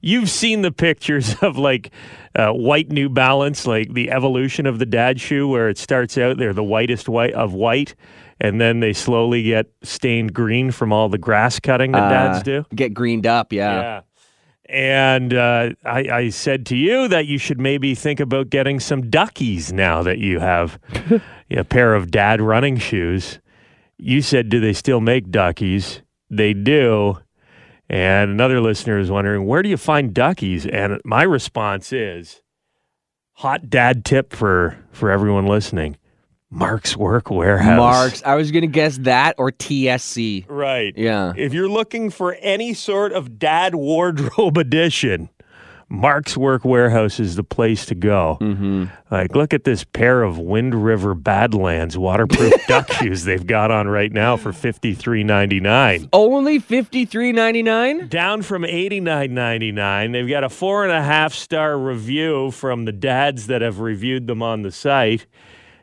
[0.00, 1.90] You've seen the pictures of like
[2.34, 6.38] uh, white New Balance, like the evolution of the dad shoe, where it starts out
[6.38, 7.94] they're the whitest white of white,
[8.40, 12.42] and then they slowly get stained green from all the grass cutting that dads Uh,
[12.42, 12.64] do.
[12.74, 13.80] Get greened up, yeah.
[13.80, 14.00] Yeah.
[14.68, 19.08] And uh, I, I said to you that you should maybe think about getting some
[19.08, 20.80] duckies now that you have
[21.50, 23.38] a pair of dad running shoes.
[23.96, 26.02] You said, do they still make duckies?
[26.30, 27.18] They do.
[27.88, 30.66] And another listener is wondering, where do you find duckies?
[30.66, 32.42] And my response is
[33.34, 35.96] hot dad tip for, for everyone listening
[36.50, 37.76] Mark's Work Warehouse.
[37.76, 38.22] Marks.
[38.24, 40.46] I was gonna guess that or TSC.
[40.48, 40.94] Right.
[40.96, 41.32] Yeah.
[41.36, 45.28] If you're looking for any sort of dad wardrobe edition,
[45.88, 48.38] Mark's Work Warehouse is the place to go.
[48.40, 48.86] Mm-hmm.
[49.10, 53.86] Like, look at this pair of Wind River Badlands waterproof duck shoes they've got on
[53.86, 56.08] right now for fifty three ninety nine.
[56.12, 58.08] Only fifty three ninety nine.
[58.08, 60.10] Down from eighty nine ninety nine.
[60.10, 64.26] They've got a four and a half star review from the dads that have reviewed
[64.26, 65.26] them on the site.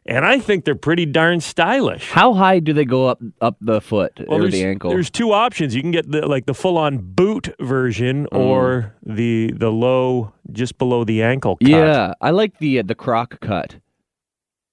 [0.05, 2.09] And I think they're pretty darn stylish.
[2.09, 4.89] How high do they go up up the foot Well, or the ankle?
[4.89, 5.73] there's two options.
[5.75, 8.37] You can get the like the full on boot version Mm.
[8.37, 11.69] or the the low just below the ankle cut.
[11.69, 13.77] Yeah, I like the uh, the croc cut.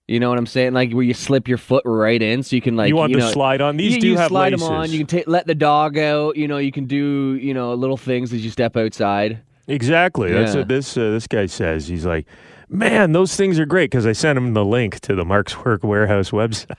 [0.08, 0.72] You know what I'm saying?
[0.72, 3.18] Like where you slip your foot right in, so you can like you want you
[3.18, 3.76] know, slide on?
[3.76, 4.66] These you, do you have slide laces.
[4.66, 4.90] them on.
[4.90, 6.36] You can take let the dog out.
[6.36, 9.38] You know, you can do you know little things as you step outside.
[9.68, 10.32] exactly.
[10.32, 11.86] That's what this uh, this guy says.
[11.86, 12.26] He's like,
[12.70, 15.82] man, those things are great because I sent him the link to the Mark's Work
[15.82, 16.76] Warehouse website.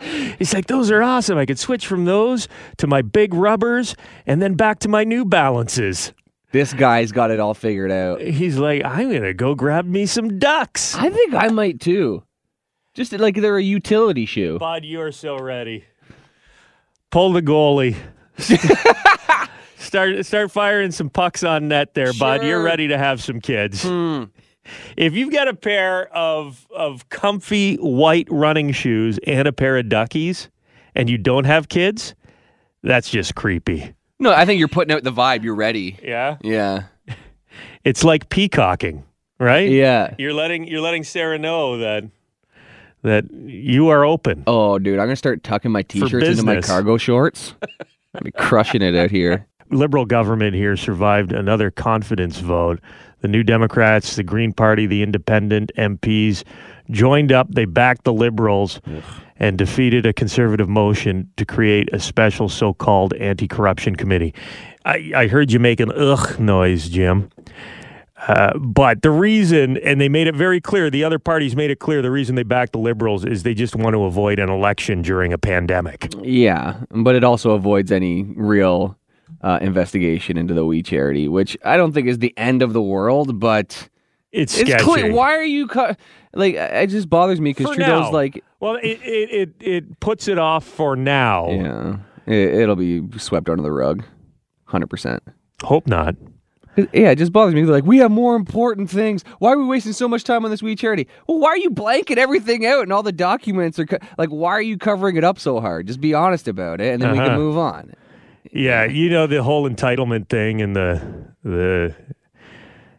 [0.38, 1.38] He's like, those are awesome.
[1.38, 5.24] I could switch from those to my big rubbers and then back to my New
[5.24, 6.12] Balances.
[6.52, 8.20] This guy's got it all figured out.
[8.20, 10.94] He's like, I'm gonna go grab me some ducks.
[10.94, 12.22] I think I might too.
[12.94, 14.58] Just like they're a utility shoe.
[14.58, 15.84] Bud, you're so ready.
[17.10, 17.96] Pull the goalie.
[19.86, 22.44] start start firing some pucks on net there, Bud.
[22.44, 23.82] You're ready to have some kids.
[23.82, 24.24] Hmm.
[24.96, 29.88] If you've got a pair of of comfy white running shoes and a pair of
[29.88, 30.48] duckies
[30.94, 32.14] and you don't have kids,
[32.82, 33.94] that's just creepy.
[34.18, 35.44] No, I think you're putting out the vibe.
[35.44, 35.98] You're ready.
[36.02, 36.38] Yeah?
[36.42, 36.84] Yeah.
[37.84, 39.04] It's like peacocking,
[39.38, 39.70] right?
[39.70, 40.14] Yeah.
[40.18, 42.04] You're letting you're letting Sarah know that
[43.02, 44.42] that you are open.
[44.46, 47.54] Oh, dude, I'm gonna start tucking my t-shirts into my cargo shorts.
[48.14, 49.46] I'm be crushing it out here.
[49.70, 52.80] Liberal government here survived another confidence vote.
[53.20, 56.44] The New Democrats, the Green Party, the Independent MPs
[56.90, 57.48] joined up.
[57.50, 58.80] They backed the Liberals
[59.38, 64.34] and defeated a conservative motion to create a special so called anti corruption committee.
[64.84, 67.30] I, I heard you make an ugh noise, Jim.
[68.28, 71.78] Uh, but the reason, and they made it very clear, the other parties made it
[71.78, 75.02] clear the reason they backed the Liberals is they just want to avoid an election
[75.02, 76.12] during a pandemic.
[76.22, 78.96] Yeah, but it also avoids any real
[79.42, 82.82] uh, investigation into the We Charity, which I don't think is the end of the
[82.82, 83.88] world, but
[84.32, 84.84] It's, it's sketchy.
[84.84, 85.12] clear.
[85.12, 85.94] Why are you co-
[86.34, 86.54] like?
[86.54, 88.12] It just bothers me because Trudeau's now.
[88.12, 91.48] like, Well, it, it, it, it puts it off for now.
[91.50, 94.04] yeah, it, it'll be swept under the rug,
[94.66, 95.22] hundred percent.
[95.62, 96.14] Hope not.
[96.92, 97.62] Yeah, it just bothers me.
[97.62, 99.24] They're like, we have more important things.
[99.38, 101.08] Why are we wasting so much time on this We Charity?
[101.26, 104.28] Well, why are you blanking everything out and all the documents are co- like?
[104.28, 105.86] Why are you covering it up so hard?
[105.86, 107.28] Just be honest about it, and then we Uh-huh.
[107.28, 107.94] can move on.
[108.52, 111.94] Yeah, you know the whole entitlement thing and the the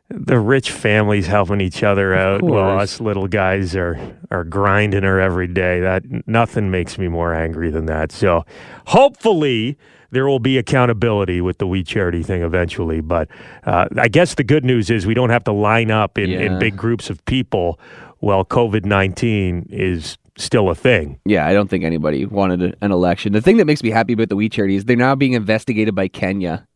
[0.09, 3.99] the rich families helping each other out while us little guys are
[4.31, 5.81] are grinding her every day.
[5.81, 8.11] That nothing makes me more angry than that.
[8.11, 8.45] So
[8.87, 9.77] hopefully
[10.11, 13.01] there will be accountability with the We Charity thing eventually.
[13.01, 13.27] But
[13.65, 16.59] uh, I guess the good news is we don't have to line up in, in
[16.59, 17.79] big groups of people
[18.19, 21.19] while COVID nineteen is still a thing.
[21.25, 23.33] Yeah, I don't think anybody wanted an election.
[23.33, 25.95] The thing that makes me happy about the We Charity is they're now being investigated
[25.95, 26.67] by Kenya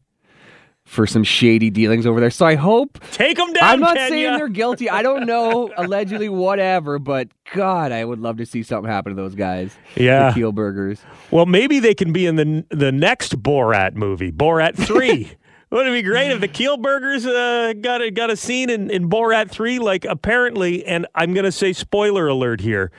[0.83, 2.31] for some shady dealings over there.
[2.31, 2.99] So I hope.
[3.11, 3.69] Take them down.
[3.69, 4.09] I'm not Kenya.
[4.09, 4.89] saying they're guilty.
[4.89, 6.99] I don't know, allegedly, whatever.
[6.99, 9.75] But God, I would love to see something happen to those guys.
[9.95, 10.31] Yeah.
[10.31, 10.99] the Kielburgers.
[11.29, 15.31] Well, maybe they can be in the the next Borat movie, Borat Three.
[15.69, 19.09] Wouldn't it be great if the Kielburgers uh, got a got a scene in, in
[19.09, 19.79] Borat Three?
[19.79, 22.91] Like apparently, and I'm going to say spoiler alert here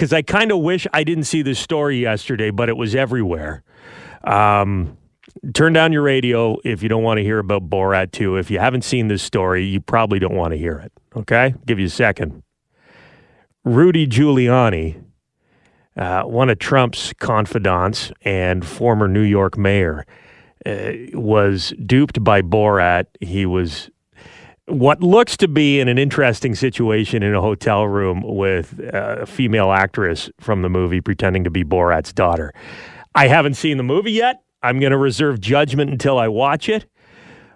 [0.00, 3.62] because I kind of wish I didn't see this story yesterday, but it was everywhere.
[4.24, 4.96] Um,
[5.52, 8.36] turn down your radio if you don't want to hear about Borat Two.
[8.36, 10.90] If you haven't seen this story, you probably don't want to hear it.
[11.14, 12.42] Okay, give you a second.
[13.62, 15.04] Rudy Giuliani
[15.96, 20.06] uh, one of Trump's confidants and former New York mayor,
[20.64, 23.04] uh, was duped by Borat.
[23.20, 23.90] He was
[24.70, 29.72] what looks to be in an interesting situation in a hotel room with a female
[29.72, 32.52] actress from the movie pretending to be Borat's daughter.
[33.14, 34.42] I haven't seen the movie yet.
[34.62, 36.86] I'm going to reserve judgment until I watch it.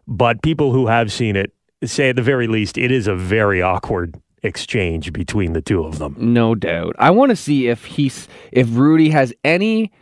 [0.06, 1.52] But people who have seen it
[1.84, 5.98] say, at the very least, it is a very awkward exchange between the two of
[5.98, 6.16] them.
[6.18, 6.96] No doubt.
[6.98, 9.92] I want to see if he's if Rudy has any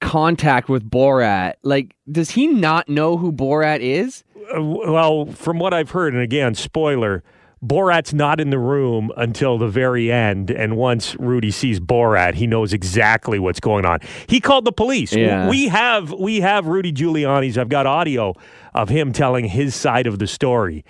[0.00, 1.54] contact with Borat.
[1.62, 4.24] Like, does he not know who Borat is?
[4.54, 7.22] Uh, well, from what I've heard, and again, spoiler,
[7.62, 10.50] Borat's not in the room until the very end.
[10.50, 14.00] And once Rudy sees Borat, he knows exactly what's going on.
[14.28, 15.12] He called the police.
[15.12, 15.48] Yeah.
[15.48, 17.58] We have we have Rudy Giuliani's.
[17.58, 18.34] I've got audio
[18.74, 20.84] of him telling his side of the story,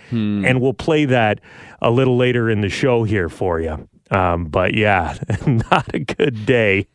[0.47, 1.41] and we'll play that
[1.83, 3.89] a little later in the show here for you.
[4.11, 6.87] Um, but yeah, not a good day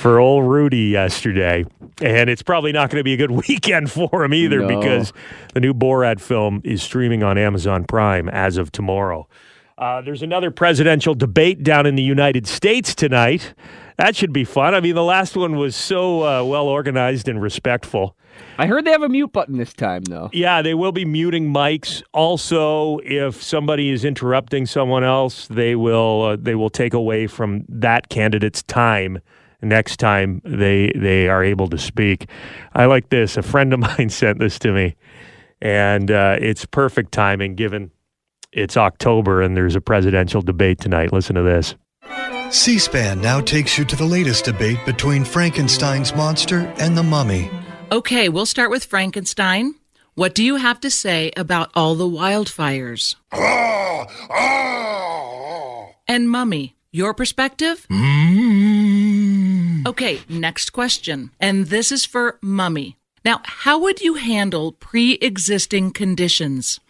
[0.00, 1.64] for old Rudy yesterday.
[2.02, 4.80] And it's probably not going to be a good weekend for him either No.
[4.80, 5.12] because
[5.54, 9.28] the new Borat film is streaming on Amazon Prime as of tomorrow.
[9.76, 13.54] Uh, there's another presidential debate down in the United States tonight.
[13.96, 14.74] That should be fun.
[14.74, 18.16] I mean, the last one was so uh, well organized and respectful.
[18.58, 20.30] I heard they have a mute button this time, though.
[20.32, 22.02] Yeah, they will be muting mics.
[22.12, 27.64] Also, if somebody is interrupting someone else, they will uh, they will take away from
[27.68, 29.18] that candidate's time
[29.62, 32.28] next time they they are able to speak.
[32.74, 33.36] I like this.
[33.36, 34.96] A friend of mine sent this to me,
[35.60, 37.90] and uh, it's perfect timing given
[38.52, 41.12] it's October and there's a presidential debate tonight.
[41.12, 41.74] Listen to this.
[42.50, 47.48] C SPAN now takes you to the latest debate between Frankenstein's monster and the mummy.
[47.92, 49.74] Okay, we'll start with Frankenstein.
[50.14, 53.14] What do you have to say about all the wildfires?
[53.32, 54.06] Ah!
[54.30, 55.86] Ah!
[56.08, 57.86] And Mummy, your perspective?
[57.88, 58.89] Mm-hmm.
[59.86, 61.30] Okay, next question.
[61.40, 62.96] And this is for Mummy.
[63.24, 66.80] Now, how would you handle pre existing conditions?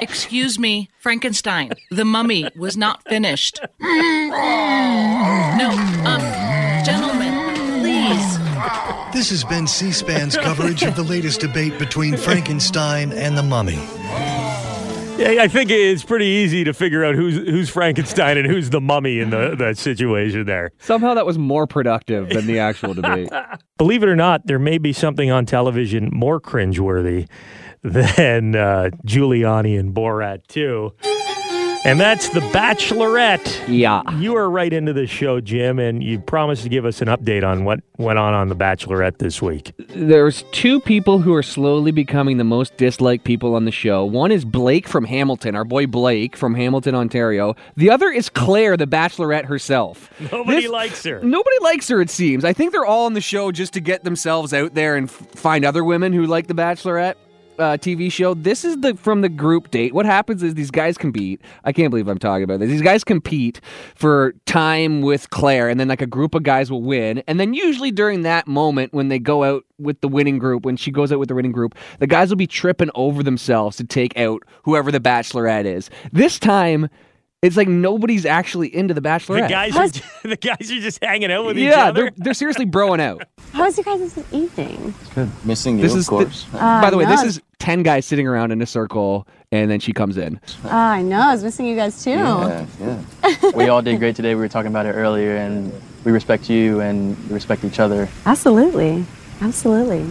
[0.00, 1.72] Excuse me, Frankenstein.
[1.90, 3.60] The mummy was not finished.
[3.80, 5.70] No,
[6.04, 6.20] um,
[6.84, 8.38] gentlemen, please.
[9.12, 13.78] This has been C SPAN's coverage of the latest debate between Frankenstein and the mummy.
[15.18, 18.80] Yeah, I think it's pretty easy to figure out who's who's Frankenstein and who's the
[18.80, 20.70] mummy in the, the situation there.
[20.78, 23.28] Somehow that was more productive than the actual debate.
[23.78, 27.28] Believe it or not, there may be something on television more cringeworthy
[27.82, 30.92] than uh, Giuliani and Borat 2.
[31.84, 33.64] And that's The Bachelorette.
[33.68, 34.02] Yeah.
[34.18, 37.46] You are right into the show, Jim, and you promised to give us an update
[37.48, 39.72] on what went on on The Bachelorette this week.
[39.88, 44.04] There's two people who are slowly becoming the most disliked people on the show.
[44.04, 47.54] One is Blake from Hamilton, our boy Blake from Hamilton, Ontario.
[47.76, 50.10] The other is Claire, the Bachelorette herself.
[50.32, 51.20] Nobody This- likes her.
[51.22, 52.44] Nobody likes her, it seems.
[52.44, 55.14] I think they're all on the show just to get themselves out there and f-
[55.34, 57.14] find other women who like the Bachelorette.
[57.58, 58.34] Uh, TV show.
[58.34, 59.92] This is the from the group date.
[59.92, 61.40] What happens is these guys compete.
[61.64, 62.68] I can't believe I'm talking about this.
[62.70, 63.60] These guys compete
[63.96, 67.20] for time with Claire, and then like a group of guys will win.
[67.26, 70.76] And then usually during that moment when they go out with the winning group, when
[70.76, 73.84] she goes out with the winning group, the guys will be tripping over themselves to
[73.84, 75.90] take out whoever the Bachelorette is.
[76.12, 76.88] This time,
[77.40, 79.42] it's like nobody's actually into the Bachelorette.
[79.42, 79.88] The guys, are,
[80.28, 81.76] the guys are just hanging out with each other.
[81.76, 83.22] yeah, they're, they're seriously broing out.
[83.52, 84.92] How was your guys' evening?
[85.00, 85.30] It's good.
[85.44, 86.46] Missing you, This of is the- course.
[86.52, 89.78] Uh, By the way, this is 10 guys sitting around in a circle, and then
[89.78, 90.40] she comes in.
[90.64, 91.20] Oh, I know.
[91.20, 92.10] I was missing you guys too.
[92.10, 93.02] yeah, yeah.
[93.54, 94.34] we all did great today.
[94.34, 95.72] We were talking about it earlier, and
[96.04, 98.08] we respect you and we respect each other.
[98.26, 99.04] Absolutely.
[99.40, 100.04] Absolutely.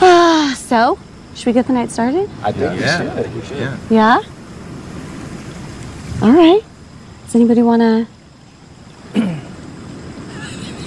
[0.56, 0.98] so,
[1.34, 2.30] should we get the night started?
[2.42, 3.28] I think yeah.
[3.28, 3.58] you should.
[3.58, 3.78] Yeah.
[3.90, 4.22] Yeah?
[6.22, 6.62] All right.
[7.24, 7.82] Does anybody want
[9.14, 9.40] to?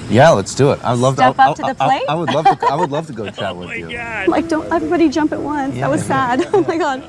[0.09, 0.79] Yeah, let's do it.
[0.83, 1.41] I would love Step to.
[1.41, 2.03] up to the plate?
[2.07, 2.65] I, would love to.
[2.65, 3.91] I would love to go oh chat with you.
[3.91, 4.29] God.
[4.29, 5.75] Like, don't everybody jump at once.
[5.75, 6.47] That was sad.
[6.53, 7.03] Oh my god.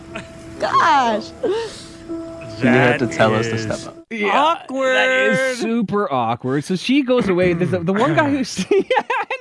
[0.58, 1.30] Gosh.
[2.58, 4.06] You have to tell us to step up.
[4.24, 4.96] awkward.
[4.96, 6.64] That is super awkward.
[6.64, 7.52] So she goes away.
[7.52, 8.82] There's the, the one guy who's yeah,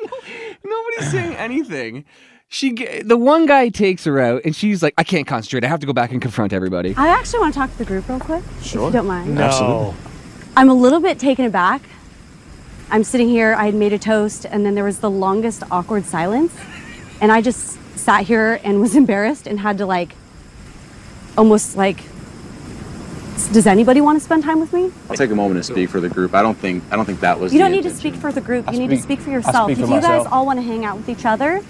[0.03, 0.19] no-
[0.63, 2.05] nobody's saying anything.
[2.49, 2.71] She
[3.03, 5.65] the one guy takes her out, and she's like, "I can't concentrate.
[5.65, 7.85] I have to go back and confront everybody." I actually want to talk to the
[7.85, 8.43] group real quick.
[8.61, 9.35] If you don't mind.
[9.35, 9.93] No.
[10.55, 11.81] I'm a little bit taken aback.
[12.89, 16.05] I'm sitting here, I had made a toast, and then there was the longest awkward
[16.05, 16.53] silence.
[17.19, 20.15] And I just sat here and was embarrassed and had to like
[21.37, 21.99] almost like
[23.51, 24.91] does anybody want to spend time with me?
[25.09, 26.33] I'll take a moment to speak for the group.
[26.33, 27.53] I don't think I don't think that was.
[27.53, 28.67] You don't need to speak for the group.
[28.67, 29.65] I'll You need to speak- speak for yourself.
[29.69, 31.61] speak if for you guys all want to hang out with each other,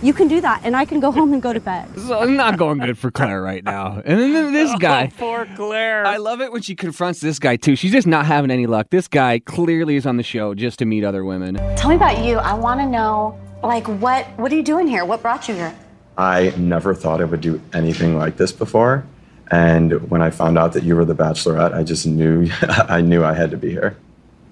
[0.00, 1.88] You can do that, and I can go home and go to bed.
[2.08, 4.00] So I'm not going good for Claire right now.
[4.02, 5.12] And then this oh, guy.
[5.18, 6.06] poor Claire.
[6.06, 7.76] I love it when she confronts this guy too.
[7.76, 8.88] She's just not having any luck.
[8.88, 11.56] This guy clearly is on the show just to meet other women.
[11.76, 12.38] Tell me about you.
[12.38, 15.04] I want to know, like, what what are you doing here?
[15.04, 15.74] What brought you here?
[16.16, 19.04] I never thought I would do anything like this before.
[19.50, 23.22] And when I found out that you were the bachelorette, I just knew I knew
[23.22, 23.96] I had to be here.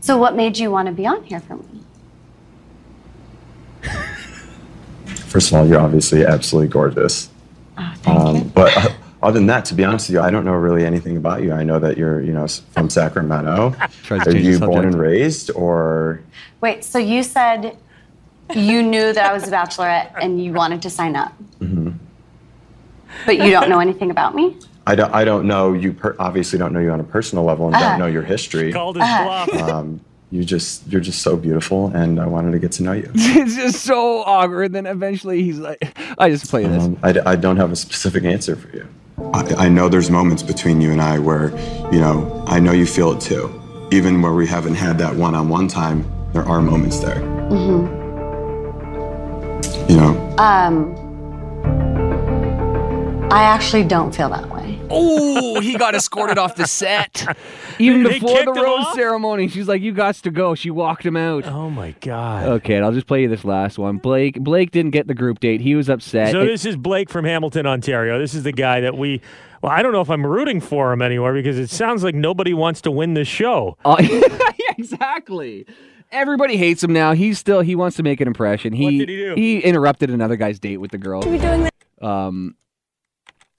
[0.01, 1.77] So, what made you want to be on here for me?
[5.37, 7.29] First of all, you're obviously absolutely gorgeous.
[7.77, 8.89] Thank um, But uh,
[9.23, 11.53] other than that, to be honest with you, I don't know really anything about you.
[11.53, 13.77] I know that you're, you know, from Sacramento.
[14.11, 16.23] Are you born and raised, or
[16.63, 17.77] Wait, so you said
[18.55, 21.91] you knew that I was a bachelorette and you wanted to sign up, mm-hmm.
[23.27, 24.57] but you don't know anything about me?
[24.87, 25.13] I don't?
[25.13, 25.93] I don't know you.
[25.93, 27.91] Per- obviously, don't know you on a personal level, and Uh-huh.
[27.91, 28.73] don't know your history.
[28.73, 29.53] Called his bluff.
[29.53, 33.11] Um, you just, you're just so beautiful, and I wanted to get to know you.
[33.15, 34.73] it's just so awkward.
[34.73, 36.83] Then eventually he's like, I just play this.
[36.85, 38.87] Um, I, d- I don't have a specific answer for you.
[39.33, 41.51] I, I know there's moments between you and I where,
[41.93, 43.51] you know, I know you feel it too.
[43.93, 47.17] Even where we haven't had that one-on-one time, there are moments there.
[47.17, 47.87] Mm-hmm.
[49.91, 50.93] You know, Um,
[53.31, 54.56] I actually don't feel that way.
[54.89, 57.37] Oh, he got escorted off the set.
[57.79, 61.17] Even They before the rose ceremony, she's like, "You got to go." She walked him
[61.17, 61.45] out.
[61.47, 62.47] Oh my god.
[62.49, 63.99] Okay, and I'll just play you this last one.
[63.99, 65.61] Blake Blake didn't get the group date.
[65.61, 66.31] He was upset.
[66.33, 68.19] So It- this is Blake from Hamilton, Ontario.
[68.19, 69.21] This is the guy that we.
[69.63, 72.55] Well, I don't know if I'm rooting for him anymore because it sounds like nobody
[72.55, 73.77] wants to win this show.
[73.85, 75.67] Oh, yeah, exactly.
[76.13, 77.13] Everybody hates him now.
[77.13, 78.73] He's still he wants to make an impression.
[78.73, 79.35] He What did he do?
[79.35, 81.23] he interrupted another guy's date with the girl.
[81.23, 81.69] Should we doing?
[82.01, 82.55] Um,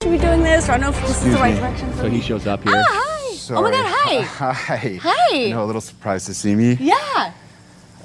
[0.00, 0.68] Should we be doing this?
[0.68, 1.92] I don't know if this is the right direction.
[1.94, 2.72] so he shows up here.
[2.76, 3.54] Ah, hi.
[3.56, 4.20] oh my God, hi.
[4.52, 4.98] Hi.
[5.02, 5.36] Hi.
[5.36, 6.74] You know, a little surprised to see me.
[6.74, 7.32] Yeah.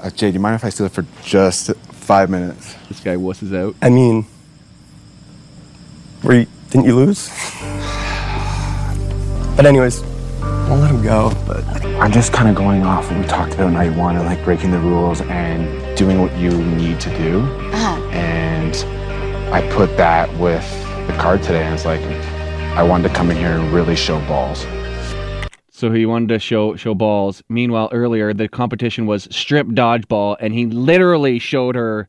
[0.02, 2.74] Uh, Jay, do you mind if I steal it for just five minutes?
[2.90, 3.76] This guy wusses out.
[3.80, 4.26] I mean,
[6.24, 7.30] were you, didn't you lose?
[9.56, 10.02] But anyways,
[10.42, 11.32] I'll let him go.
[11.46, 11.64] But
[12.02, 14.72] I'm just kind of going off what we talked about night one and like breaking
[14.72, 17.42] the rules and doing what you need to do.
[17.42, 18.02] Uh-huh.
[18.10, 18.76] And
[19.54, 20.66] I put that with
[21.08, 22.02] the card today, and it's like
[22.76, 24.66] I wanted to come in here and really show balls.
[25.70, 27.44] So he wanted to show show balls.
[27.50, 32.08] Meanwhile, earlier the competition was strip dodgeball, and he literally showed her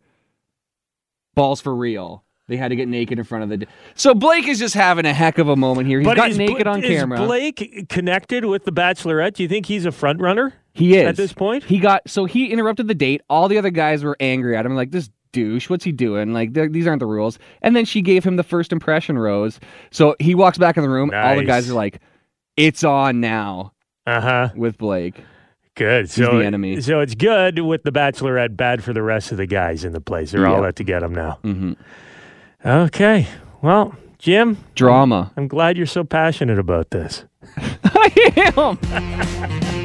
[1.35, 2.25] balls for real.
[2.47, 3.67] They had to get naked in front of the.
[3.95, 5.99] So Blake is just having a heck of a moment here.
[6.01, 7.19] He's got is naked Bla- on is camera.
[7.19, 9.35] Blake connected with the Bachelorette?
[9.35, 10.53] Do you think he's a front runner?
[10.75, 11.65] He is at this point.
[11.65, 13.23] He got so he interrupted the date.
[13.31, 15.69] All the other guys were angry at him, like this douche.
[15.69, 16.33] What's he doing?
[16.33, 17.39] Like these aren't the rules.
[17.61, 19.61] And then she gave him the first impression rose.
[19.91, 21.11] So he walks back in the room.
[21.15, 22.01] All the guys are like,
[22.57, 23.73] "It's on now."
[24.07, 24.49] Uh huh.
[24.57, 25.21] With Blake.
[25.75, 26.05] Good.
[26.05, 26.81] He's So the enemy.
[26.81, 30.01] So it's good with the Bachelorette, bad for the rest of the guys in the
[30.01, 30.31] place.
[30.31, 31.39] They're all out to get him now.
[31.43, 31.73] Mm-hmm.
[32.65, 33.27] Okay.
[33.61, 34.59] Well, Jim.
[34.75, 35.33] Drama.
[35.37, 37.25] I'm glad you're so passionate about this.
[37.57, 39.71] I am.